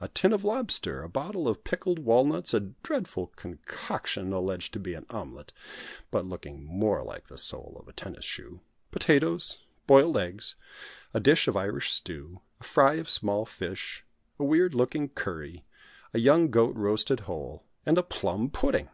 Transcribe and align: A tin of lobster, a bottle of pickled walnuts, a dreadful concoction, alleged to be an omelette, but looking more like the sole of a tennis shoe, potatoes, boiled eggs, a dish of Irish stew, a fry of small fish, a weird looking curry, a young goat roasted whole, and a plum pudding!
A 0.00 0.06
tin 0.06 0.32
of 0.32 0.44
lobster, 0.44 1.02
a 1.02 1.08
bottle 1.08 1.48
of 1.48 1.64
pickled 1.64 1.98
walnuts, 1.98 2.54
a 2.54 2.60
dreadful 2.60 3.32
concoction, 3.34 4.32
alleged 4.32 4.72
to 4.74 4.78
be 4.78 4.94
an 4.94 5.04
omelette, 5.10 5.50
but 6.12 6.24
looking 6.24 6.62
more 6.62 7.02
like 7.02 7.26
the 7.26 7.36
sole 7.36 7.76
of 7.80 7.88
a 7.88 7.92
tennis 7.92 8.24
shoe, 8.24 8.60
potatoes, 8.92 9.58
boiled 9.88 10.18
eggs, 10.18 10.54
a 11.12 11.18
dish 11.18 11.48
of 11.48 11.56
Irish 11.56 11.90
stew, 11.90 12.40
a 12.60 12.62
fry 12.62 12.94
of 12.94 13.10
small 13.10 13.44
fish, 13.44 14.04
a 14.38 14.44
weird 14.44 14.72
looking 14.72 15.08
curry, 15.08 15.64
a 16.14 16.20
young 16.20 16.48
goat 16.52 16.76
roasted 16.76 17.18
whole, 17.26 17.64
and 17.84 17.98
a 17.98 18.04
plum 18.04 18.48
pudding! 18.50 18.88